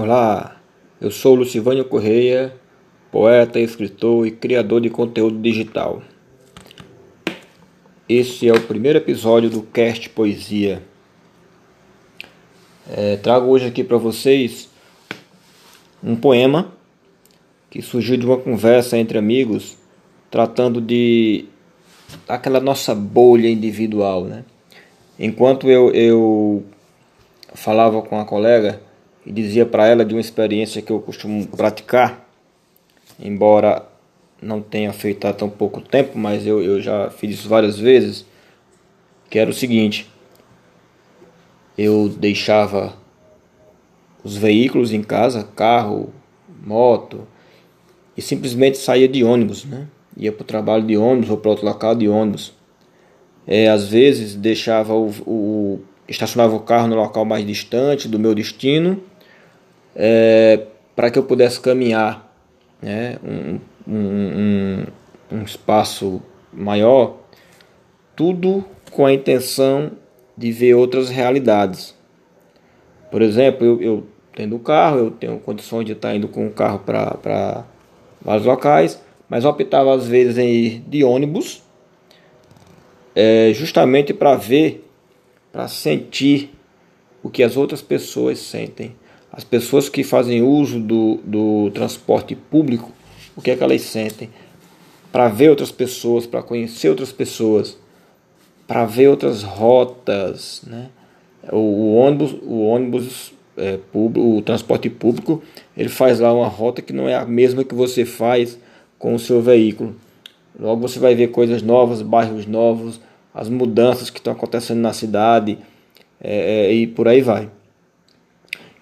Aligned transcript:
Olá, 0.00 0.60
eu 1.00 1.10
sou 1.10 1.34
Lucivânio 1.34 1.84
Correia, 1.84 2.54
poeta, 3.10 3.58
escritor 3.58 4.28
e 4.28 4.30
criador 4.30 4.80
de 4.80 4.88
conteúdo 4.88 5.36
digital. 5.40 6.00
Esse 8.08 8.48
é 8.48 8.52
o 8.52 8.60
primeiro 8.60 8.98
episódio 8.98 9.50
do 9.50 9.60
Cast 9.60 10.08
Poesia. 10.10 10.84
É, 12.88 13.16
trago 13.16 13.48
hoje 13.48 13.66
aqui 13.66 13.82
para 13.82 13.96
vocês 13.96 14.70
um 16.00 16.14
poema 16.14 16.72
que 17.68 17.82
surgiu 17.82 18.16
de 18.16 18.24
uma 18.24 18.38
conversa 18.38 18.96
entre 18.96 19.18
amigos 19.18 19.76
tratando 20.30 20.80
de 20.80 21.46
aquela 22.28 22.60
nossa 22.60 22.94
bolha 22.94 23.48
individual, 23.48 24.26
né? 24.26 24.44
Enquanto 25.18 25.68
eu, 25.68 25.90
eu 25.90 26.64
falava 27.52 28.00
com 28.00 28.20
a 28.20 28.24
colega 28.24 28.86
e 29.24 29.32
dizia 29.32 29.66
para 29.66 29.86
ela 29.86 30.04
de 30.04 30.14
uma 30.14 30.20
experiência 30.20 30.82
que 30.82 30.90
eu 30.90 31.00
costumo 31.00 31.46
praticar, 31.46 32.28
embora 33.18 33.86
não 34.40 34.60
tenha 34.60 34.92
feito 34.92 35.26
há 35.26 35.32
tão 35.32 35.50
pouco 35.50 35.80
tempo, 35.80 36.16
mas 36.16 36.46
eu, 36.46 36.62
eu 36.62 36.80
já 36.80 37.10
fiz 37.10 37.34
isso 37.34 37.48
várias 37.48 37.78
vezes, 37.78 38.24
que 39.28 39.38
era 39.38 39.50
o 39.50 39.54
seguinte, 39.54 40.10
eu 41.76 42.08
deixava 42.08 42.94
os 44.24 44.36
veículos 44.36 44.92
em 44.92 45.02
casa, 45.02 45.44
carro, 45.54 46.12
moto, 46.64 47.26
e 48.16 48.22
simplesmente 48.22 48.78
saía 48.78 49.08
de 49.08 49.22
ônibus, 49.22 49.64
né? 49.64 49.86
Ia 50.16 50.32
para 50.32 50.42
o 50.42 50.46
trabalho 50.46 50.84
de 50.84 50.96
ônibus 50.96 51.30
ou 51.30 51.36
para 51.36 51.50
outro 51.50 51.64
local 51.64 51.94
de 51.94 52.08
ônibus. 52.08 52.52
É, 53.46 53.68
às 53.68 53.88
vezes 53.88 54.34
deixava 54.34 54.92
o, 54.92 55.08
o, 55.24 55.80
estacionava 56.08 56.54
o 56.56 56.60
carro 56.60 56.88
no 56.88 56.96
local 56.96 57.24
mais 57.24 57.46
distante 57.46 58.08
do 58.08 58.18
meu 58.18 58.34
destino 58.34 59.02
é, 59.94 60.66
para 60.94 61.10
que 61.10 61.18
eu 61.18 61.24
pudesse 61.24 61.60
caminhar 61.60 62.32
né, 62.80 63.18
um, 63.24 63.58
um, 63.86 64.84
um, 65.32 65.42
espaço 65.42 66.22
maior, 66.52 67.16
tudo 68.14 68.64
com 68.92 69.04
a 69.04 69.12
intenção 69.12 69.92
de 70.36 70.52
ver 70.52 70.74
outras 70.74 71.08
realidades. 71.08 71.94
Por 73.10 73.22
exemplo, 73.22 73.66
eu, 73.66 73.82
eu 73.82 74.06
tendo 74.34 74.54
o 74.54 74.60
carro, 74.60 74.98
eu 74.98 75.10
tenho 75.10 75.38
condições 75.40 75.84
de 75.84 75.92
estar 75.92 76.14
indo 76.14 76.28
com 76.28 76.46
o 76.46 76.50
carro 76.50 76.78
para 76.78 77.64
vários 78.22 78.46
locais, 78.46 79.02
mas 79.28 79.44
optava 79.44 79.94
às 79.94 80.06
vezes 80.06 80.38
em 80.38 80.48
ir 80.48 80.80
de 80.86 81.02
ônibus, 81.02 81.62
é, 83.16 83.50
justamente 83.52 84.14
para 84.14 84.36
ver, 84.36 84.87
para 85.52 85.68
sentir 85.68 86.50
o 87.22 87.30
que 87.30 87.42
as 87.42 87.56
outras 87.56 87.82
pessoas 87.82 88.38
sentem. 88.38 88.94
As 89.32 89.44
pessoas 89.44 89.88
que 89.88 90.02
fazem 90.02 90.42
uso 90.42 90.80
do, 90.80 91.20
do 91.24 91.70
transporte 91.72 92.34
público, 92.34 92.92
o 93.36 93.42
que 93.42 93.50
é 93.50 93.56
que 93.56 93.62
elas 93.62 93.82
sentem? 93.82 94.30
Para 95.12 95.28
ver 95.28 95.50
outras 95.50 95.70
pessoas, 95.70 96.26
para 96.26 96.42
conhecer 96.42 96.88
outras 96.88 97.12
pessoas, 97.12 97.76
para 98.66 98.84
ver 98.84 99.08
outras 99.08 99.42
rotas, 99.42 100.62
né? 100.66 100.90
O, 101.50 101.56
o 101.56 101.94
ônibus, 101.96 102.36
o 102.42 102.60
ônibus 102.66 103.32
é, 103.56 103.76
público, 103.76 104.38
o 104.38 104.42
transporte 104.42 104.90
público, 104.90 105.42
ele 105.76 105.88
faz 105.88 106.20
lá 106.20 106.32
uma 106.32 106.48
rota 106.48 106.82
que 106.82 106.92
não 106.92 107.08
é 107.08 107.14
a 107.14 107.24
mesma 107.24 107.64
que 107.64 107.74
você 107.74 108.04
faz 108.04 108.58
com 108.98 109.14
o 109.14 109.18
seu 109.18 109.40
veículo. 109.40 109.94
Logo 110.58 110.80
você 110.80 110.98
vai 110.98 111.14
ver 111.14 111.28
coisas 111.28 111.62
novas, 111.62 112.02
bairros 112.02 112.46
novos, 112.46 113.00
as 113.34 113.48
mudanças 113.48 114.10
que 114.10 114.18
estão 114.18 114.32
acontecendo 114.32 114.80
na 114.80 114.92
cidade 114.92 115.58
é, 116.20 116.66
é, 116.66 116.72
e 116.72 116.86
por 116.86 117.08
aí 117.08 117.20
vai. 117.20 117.50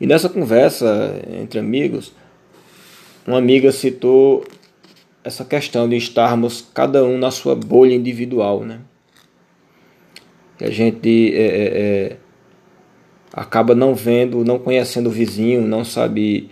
E 0.00 0.06
nessa 0.06 0.28
conversa 0.28 1.20
entre 1.40 1.58
amigos, 1.58 2.12
uma 3.26 3.38
amiga 3.38 3.72
citou 3.72 4.44
essa 5.24 5.44
questão 5.44 5.88
de 5.88 5.96
estarmos 5.96 6.68
cada 6.72 7.04
um 7.04 7.18
na 7.18 7.30
sua 7.30 7.54
bolha 7.54 7.94
individual, 7.94 8.60
né? 8.60 8.80
Que 10.56 10.64
a 10.64 10.70
gente 10.70 11.34
é, 11.34 11.42
é, 11.42 11.78
é, 11.78 12.16
acaba 13.32 13.74
não 13.74 13.94
vendo, 13.94 14.44
não 14.44 14.58
conhecendo 14.58 15.08
o 15.08 15.12
vizinho, 15.12 15.62
não 15.62 15.84
sabe 15.84 16.50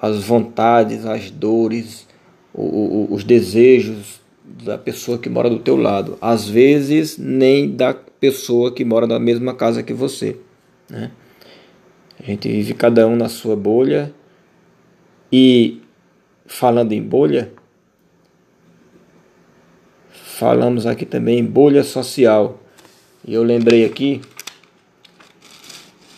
as 0.00 0.22
vontades, 0.22 1.06
as 1.06 1.30
dores, 1.30 2.06
os 2.54 3.24
desejos 3.24 4.20
da 4.64 4.78
pessoa 4.78 5.18
que 5.18 5.28
mora 5.28 5.50
do 5.50 5.58
teu 5.58 5.76
lado. 5.76 6.16
Às 6.20 6.48
vezes 6.48 7.18
nem 7.18 7.70
da 7.70 7.92
pessoa 7.92 8.72
que 8.72 8.84
mora 8.84 9.06
na 9.06 9.18
mesma 9.18 9.54
casa 9.54 9.82
que 9.82 9.92
você, 9.92 10.36
né? 10.88 11.10
A 12.20 12.24
gente 12.24 12.48
vive 12.48 12.74
cada 12.74 13.06
um 13.06 13.14
na 13.14 13.28
sua 13.28 13.54
bolha. 13.54 14.12
E 15.30 15.80
falando 16.46 16.92
em 16.92 17.02
bolha, 17.02 17.52
falamos 20.10 20.86
aqui 20.86 21.04
também 21.04 21.38
em 21.38 21.44
bolha 21.44 21.84
social. 21.84 22.60
E 23.24 23.34
eu 23.34 23.42
lembrei 23.42 23.84
aqui 23.84 24.20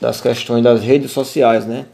das 0.00 0.20
questões 0.20 0.64
das 0.64 0.82
redes 0.82 1.10
sociais, 1.10 1.66
né? 1.66 1.86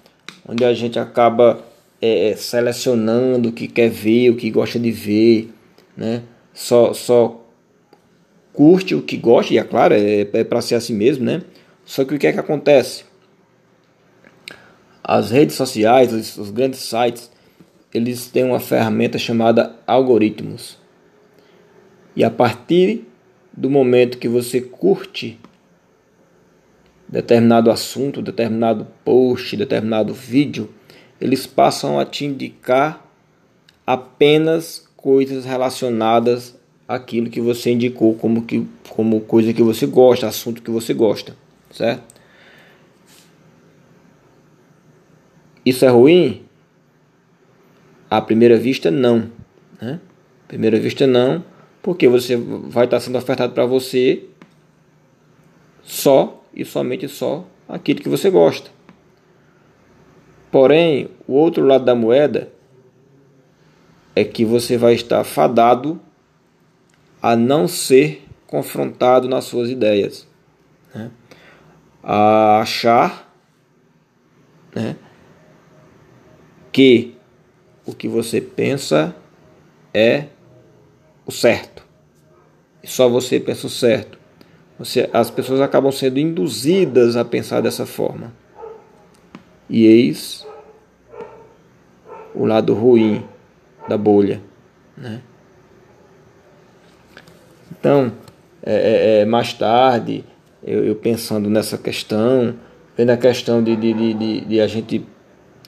Onde 0.48 0.64
a 0.64 0.72
gente 0.72 0.98
acaba 0.98 1.62
é, 2.00 2.34
selecionando 2.36 3.50
o 3.50 3.52
que 3.52 3.68
quer 3.68 3.90
ver, 3.90 4.30
o 4.30 4.36
que 4.36 4.50
gosta 4.50 4.78
de 4.78 4.90
ver, 4.90 5.52
né? 6.00 6.22
Só, 6.54 6.94
só 6.94 7.46
curte 8.54 8.94
o 8.94 9.02
que 9.02 9.18
gosta, 9.18 9.52
e 9.52 9.58
é 9.58 9.62
claro, 9.62 9.92
é, 9.92 10.22
é 10.32 10.44
para 10.44 10.62
ser 10.62 10.74
assim 10.74 10.94
mesmo, 10.94 11.24
né? 11.26 11.42
Só 11.84 12.06
que 12.06 12.14
o 12.14 12.18
que 12.18 12.26
é 12.26 12.32
que 12.32 12.40
acontece? 12.40 13.04
As 15.04 15.30
redes 15.30 15.56
sociais, 15.56 16.10
os, 16.12 16.38
os 16.38 16.50
grandes 16.50 16.80
sites, 16.80 17.30
eles 17.92 18.28
têm 18.28 18.44
uma 18.44 18.60
ferramenta 18.60 19.18
chamada 19.18 19.76
algoritmos. 19.86 20.78
E 22.16 22.24
a 22.24 22.30
partir 22.30 23.06
do 23.52 23.68
momento 23.68 24.16
que 24.18 24.28
você 24.28 24.60
curte 24.60 25.38
determinado 27.06 27.70
assunto, 27.70 28.22
determinado 28.22 28.86
post, 29.04 29.54
determinado 29.54 30.14
vídeo, 30.14 30.72
eles 31.20 31.46
passam 31.46 31.98
a 31.98 32.06
te 32.06 32.24
indicar 32.24 33.06
apenas 33.86 34.88
coisas 35.02 35.44
relacionadas 35.44 36.58
àquilo 36.86 37.30
que 37.30 37.40
você 37.40 37.70
indicou 37.70 38.14
como, 38.14 38.42
que, 38.42 38.66
como 38.88 39.20
coisa 39.20 39.52
que 39.52 39.62
você 39.62 39.86
gosta, 39.86 40.26
assunto 40.26 40.62
que 40.62 40.70
você 40.70 40.92
gosta, 40.92 41.34
certo? 41.70 42.02
Isso 45.64 45.84
é 45.84 45.88
ruim? 45.88 46.42
À 48.08 48.20
primeira 48.20 48.56
vista, 48.56 48.90
não. 48.90 49.30
Né? 49.80 50.00
À 50.44 50.48
primeira 50.48 50.78
vista, 50.78 51.06
não, 51.06 51.44
porque 51.82 52.08
você 52.08 52.36
vai 52.36 52.84
estar 52.84 53.00
sendo 53.00 53.16
ofertado 53.16 53.52
para 53.52 53.66
você 53.66 54.24
só 55.82 56.44
e 56.54 56.64
somente 56.64 57.08
só 57.08 57.46
aquilo 57.68 58.00
que 58.00 58.08
você 58.08 58.30
gosta. 58.30 58.70
Porém, 60.50 61.08
o 61.28 61.34
outro 61.34 61.64
lado 61.64 61.84
da 61.84 61.94
moeda 61.94 62.52
é 64.14 64.24
que 64.24 64.44
você 64.44 64.76
vai 64.76 64.94
estar 64.94 65.22
fadado 65.24 66.00
a 67.22 67.36
não 67.36 67.68
ser 67.68 68.26
confrontado 68.46 69.28
nas 69.28 69.44
suas 69.44 69.70
ideias, 69.70 70.26
né? 70.94 71.10
a 72.02 72.60
achar 72.60 73.32
né, 74.74 74.96
que 76.72 77.14
o 77.84 77.94
que 77.94 78.08
você 78.08 78.40
pensa 78.40 79.14
é 79.92 80.26
o 81.26 81.30
certo. 81.30 81.84
E 82.82 82.88
só 82.88 83.08
você 83.08 83.38
pensa 83.38 83.66
o 83.66 83.70
certo. 83.70 84.18
Você, 84.78 85.10
as 85.12 85.30
pessoas 85.30 85.60
acabam 85.60 85.92
sendo 85.92 86.18
induzidas 86.18 87.16
a 87.16 87.24
pensar 87.24 87.60
dessa 87.60 87.84
forma. 87.84 88.32
E 89.68 89.84
eis 89.84 90.46
o 92.34 92.46
lado 92.46 92.72
ruim 92.74 93.22
da 93.88 93.96
bolha. 93.96 94.40
Né? 94.96 95.20
Então, 97.72 98.12
é, 98.62 98.74
é, 98.74 99.20
é, 99.20 99.24
mais 99.24 99.52
tarde, 99.52 100.24
eu, 100.62 100.84
eu, 100.84 100.94
pensando 100.94 101.48
nessa 101.48 101.78
questão, 101.78 102.54
vendo 102.96 103.10
a 103.10 103.16
questão 103.16 103.62
de, 103.62 103.74
de, 103.76 103.92
de, 103.94 104.40
de, 104.42 104.60
a 104.60 104.66
gente 104.66 105.04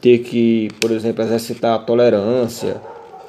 ter 0.00 0.18
que, 0.18 0.68
por 0.80 0.90
exemplo, 0.90 1.22
exercitar 1.24 1.74
a 1.74 1.78
tolerância, 1.78 2.80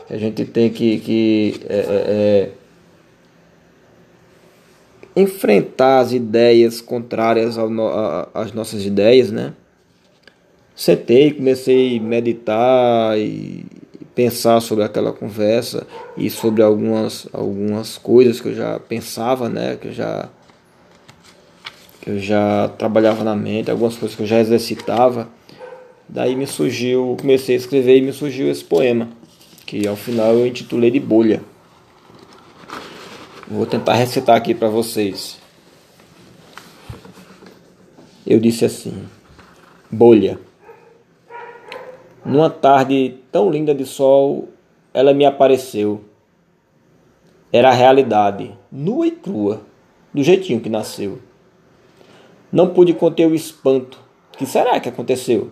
a 0.10 0.18
gente 0.18 0.44
tem 0.46 0.70
que, 0.70 1.00
que 1.00 1.62
é, 1.70 1.78
é, 1.78 1.80
é 1.80 2.52
enfrentar 5.16 6.00
as 6.00 6.12
ideias 6.12 6.82
contrárias 6.82 7.56
às 8.34 8.52
nossas 8.52 8.86
ideias, 8.86 9.32
né? 9.32 9.54
Sentei, 10.76 11.32
comecei 11.32 12.00
a 12.00 12.02
meditar 12.02 13.18
e 13.18 13.64
pensar 14.16 14.60
sobre 14.62 14.84
aquela 14.84 15.12
conversa 15.12 15.88
e 16.16 16.30
sobre 16.30 16.62
algumas, 16.62 17.28
algumas 17.34 17.98
coisas 17.98 18.40
que 18.40 18.50
eu 18.50 18.56
já 18.56 18.80
pensava, 18.80 19.50
né? 19.50 19.76
Que 19.76 19.88
eu 19.90 19.94
já 19.94 20.30
que 22.02 22.10
eu 22.10 22.20
já 22.20 22.68
trabalhava 22.78 23.24
na 23.24 23.34
mente, 23.34 23.72
algumas 23.72 23.96
coisas 23.96 24.16
que 24.16 24.24
eu 24.24 24.28
já 24.28 24.40
exercitava 24.40 25.30
Daí 26.08 26.36
me 26.36 26.46
surgiu, 26.46 27.18
comecei 27.20 27.56
a 27.56 27.58
escrever 27.58 27.98
e 27.98 28.02
me 28.02 28.14
surgiu 28.14 28.52
esse 28.52 28.64
poema, 28.64 29.10
que 29.66 29.88
ao 29.88 29.96
final 29.96 30.34
eu 30.34 30.46
intitulei 30.46 30.92
de 30.92 31.00
Bolha. 31.00 31.42
Vou 33.48 33.66
tentar 33.66 33.96
recitar 33.96 34.36
aqui 34.36 34.54
para 34.54 34.68
vocês. 34.68 35.40
Eu 38.28 38.40
disse 38.40 38.66
assim: 38.66 39.06
Bolha. 39.90 40.40
Numa 42.26 42.50
tarde 42.50 43.20
tão 43.32 43.50
linda 43.50 43.76
de 43.76 43.86
sol, 43.86 44.48
ela 44.94 45.14
me 45.14 45.26
apareceu. 45.26 46.06
Era 47.52 47.70
a 47.70 47.74
realidade, 47.74 48.58
nua 48.72 49.06
e 49.06 49.12
crua, 49.12 49.62
do 50.14 50.24
jeitinho 50.24 50.62
que 50.62 50.70
nasceu. 50.70 51.20
Não 52.52 52.70
pude 52.70 52.94
conter 52.94 53.28
o 53.28 53.36
espanto. 53.36 54.00
Que 54.38 54.46
será 54.46 54.80
que 54.80 54.88
aconteceu? 54.88 55.52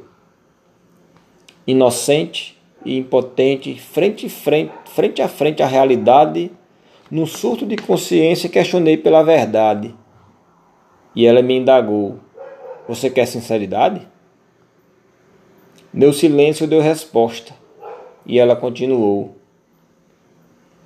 Inocente 1.68 2.58
e 2.86 2.98
impotente, 2.98 3.80
frente, 3.80 4.30
frente, 4.30 4.72
frente 4.86 5.22
a 5.22 5.28
frente 5.28 5.62
à 5.62 5.68
realidade, 5.68 6.52
num 7.10 7.26
surto 7.26 7.66
de 7.66 7.76
consciência 7.76 8.50
questionei 8.50 8.98
pela 8.98 9.24
verdade. 9.24 9.94
E 11.16 11.26
ela 11.26 11.42
me 11.42 11.58
indagou: 11.58 12.20
Você 12.88 13.10
quer 13.10 13.26
sinceridade? 13.26 14.08
Meu 15.94 16.14
silêncio 16.14 16.66
deu 16.66 16.80
resposta, 16.80 17.54
e 18.26 18.40
ela 18.40 18.56
continuou: 18.56 19.36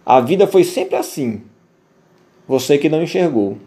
A 0.03 0.19
vida 0.19 0.47
foi 0.47 0.63
sempre 0.63 0.95
assim. 0.95 1.43
Você 2.47 2.79
que 2.79 2.89
não 2.89 3.03
enxergou. 3.03 3.57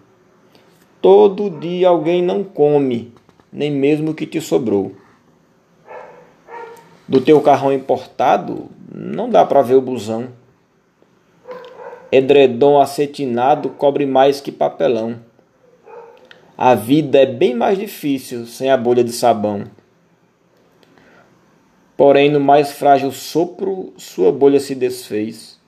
Todo 1.01 1.49
dia 1.49 1.89
alguém 1.89 2.21
não 2.23 2.43
come, 2.43 3.13
nem 3.53 3.71
mesmo 3.71 4.11
o 4.11 4.15
que 4.15 4.27
te 4.27 4.41
sobrou. 4.41 4.97
Do 7.07 7.21
teu 7.21 7.41
carrão 7.41 7.73
importado, 7.73 8.69
não 8.93 9.31
dá 9.31 9.45
para 9.45 9.63
ver 9.63 9.77
o 9.77 9.81
busão. 9.81 10.29
Edredom 12.11 12.81
acetinado 12.81 13.69
cobre 13.71 14.07
mais 14.07 14.41
que 14.41 14.51
papelão. 14.51 15.21
A 16.57 16.75
vida 16.75 17.19
é 17.19 17.27
bem 17.27 17.55
mais 17.55 17.79
difícil 17.79 18.45
sem 18.45 18.71
a 18.71 18.77
bolha 18.77 19.05
de 19.05 19.13
sabão. 19.13 19.78
Porém, 21.99 22.31
no 22.31 22.39
mais 22.39 22.71
frágil 22.71 23.11
sopro, 23.11 23.93
sua 23.97 24.31
bolha 24.31 24.61
se 24.61 24.73
desfez. 24.73 25.59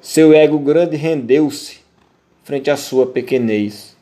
Seu 0.00 0.34
ego 0.34 0.58
grande 0.58 0.96
rendeu-se 0.96 1.78
frente 2.42 2.72
à 2.72 2.76
sua 2.76 3.06
pequenez. 3.06 3.96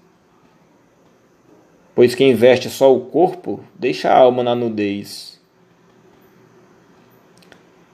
Pois 1.94 2.14
quem 2.14 2.34
veste 2.34 2.70
só 2.70 2.96
o 2.96 3.02
corpo 3.02 3.60
deixa 3.78 4.08
a 4.08 4.16
alma 4.16 4.42
na 4.42 4.54
nudez. 4.54 5.38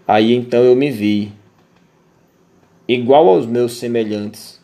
Aí 0.06 0.32
então 0.32 0.62
eu 0.62 0.76
me 0.76 0.88
vi, 0.88 1.32
igual 2.86 3.26
aos 3.28 3.44
meus 3.44 3.72
semelhantes. 3.72 4.62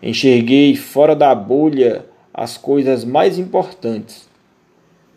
Enxerguei 0.00 0.76
fora 0.76 1.16
da 1.16 1.34
bolha 1.34 2.06
as 2.32 2.56
coisas 2.56 3.04
mais 3.04 3.36
importantes. 3.36 4.30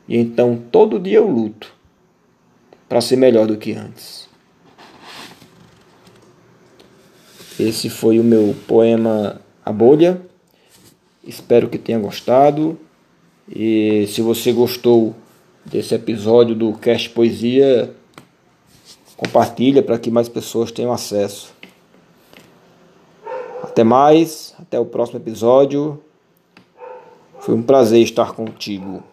E 0.10 0.18
então 0.18 0.60
todo 0.72 1.00
dia 1.00 1.18
eu 1.18 1.28
luto 1.28 1.76
para 2.88 3.02
ser 3.02 3.16
melhor 3.16 3.48
do 3.48 3.58
que 3.58 3.74
antes. 3.74 4.28
Esse 7.60 7.90
foi 7.90 8.20
o 8.20 8.24
meu 8.24 8.56
poema 8.68 9.40
A 9.66 9.72
Bolha. 9.72 10.22
Espero 11.24 11.70
que 11.70 11.78
tenha 11.78 11.98
gostado. 11.98 12.78
E 13.50 14.08
se 14.08 14.22
você 14.22 14.52
gostou 14.52 15.16
desse 15.66 15.96
episódio 15.96 16.54
do 16.54 16.74
Cast 16.74 17.10
Poesia, 17.12 17.96
compartilha 19.16 19.82
para 19.82 19.98
que 19.98 20.12
mais 20.12 20.28
pessoas 20.28 20.72
tenham 20.72 20.92
acesso. 20.92 21.54
Até 23.64 23.84
mais, 23.84 24.54
até 24.60 24.80
o 24.80 24.86
próximo 24.86 25.20
episódio. 25.20 26.02
Foi 27.40 27.56
um 27.56 27.64
prazer 27.64 28.02
estar 28.02 28.34
contigo. 28.34 29.04